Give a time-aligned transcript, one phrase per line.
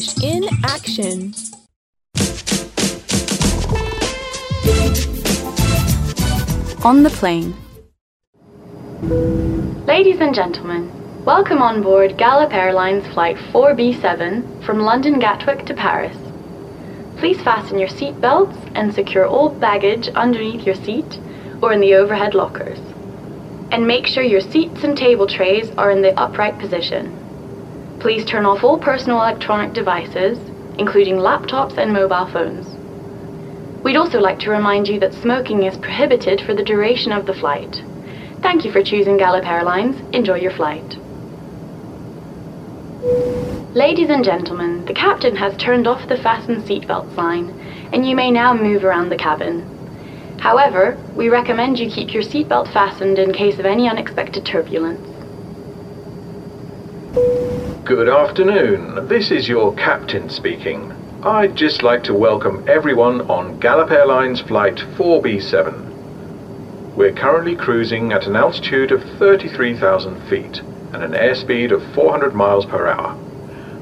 [0.00, 1.34] English in action.
[6.84, 7.54] On the plane.
[9.86, 10.90] Ladies and gentlemen,
[11.24, 16.16] welcome on board Gallop Airlines Flight 4B7 from London Gatwick to Paris.
[17.18, 21.20] Please fasten your seat belts and secure all baggage underneath your seat
[21.60, 22.78] or in the overhead lockers.
[23.70, 27.29] And make sure your seats and table trays are in the upright position.
[28.00, 30.38] Please turn off all personal electronic devices,
[30.78, 32.66] including laptops and mobile phones.
[33.84, 37.34] We'd also like to remind you that smoking is prohibited for the duration of the
[37.34, 37.82] flight.
[38.40, 40.00] Thank you for choosing Gallop Airlines.
[40.14, 40.96] Enjoy your flight.
[43.74, 47.50] Ladies and gentlemen, the captain has turned off the fasten seatbelt sign,
[47.92, 50.38] and you may now move around the cabin.
[50.40, 55.06] However, we recommend you keep your seatbelt fastened in case of any unexpected turbulence.
[57.84, 59.08] Good afternoon.
[59.08, 60.92] This is your captain speaking.
[61.24, 66.94] I'd just like to welcome everyone on Gallop Airlines Flight 4B7.
[66.94, 70.60] We're currently cruising at an altitude of 33,000 feet
[70.92, 73.16] and an airspeed of 400 miles per hour.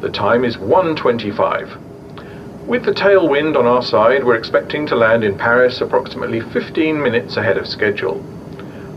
[0.00, 2.66] The time is 1.25.
[2.66, 7.36] With the tailwind on our side, we're expecting to land in Paris approximately 15 minutes
[7.36, 8.24] ahead of schedule.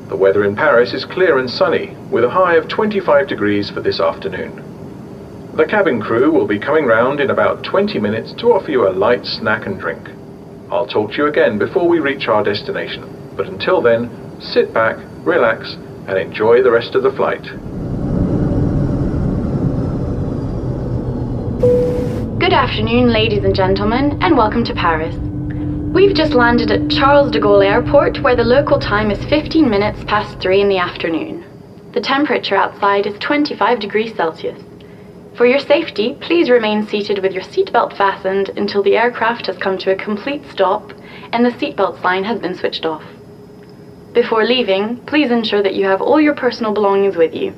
[0.08, 3.82] The weather in Paris is clear and sunny, with a high of 25 degrees for
[3.82, 4.72] this afternoon.
[5.56, 8.92] The cabin crew will be coming round in about 20 minutes to offer you a
[8.92, 10.09] light snack and drink.
[10.70, 14.97] I'll talk to you again before we reach our destination, but until then, sit back,
[15.23, 15.78] relax,
[16.09, 17.44] and enjoy the rest of the flight.
[22.38, 25.16] Good afternoon, ladies and gentlemen, and welcome to Paris.
[25.16, 30.03] We've just landed at Charles de Gaulle Airport, where the local time is 15 minutes
[30.03, 31.45] past 3 in the afternoon.
[31.94, 34.62] The temperature outside is 25 degrees Celsius.
[35.36, 39.78] For your safety, please remain seated with your seatbelt fastened until the aircraft has come
[39.80, 40.94] to a complete stop
[41.34, 43.03] and the seatbelt sign has been switched off.
[44.13, 47.53] Before leaving, please ensure that you have all your personal belongings with you.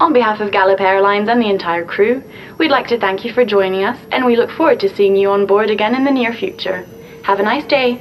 [0.00, 2.20] On behalf of Gallop Airlines and the entire crew,
[2.58, 5.30] we'd like to thank you for joining us and we look forward to seeing you
[5.30, 6.84] on board again in the near future.
[7.22, 8.00] Have a nice day.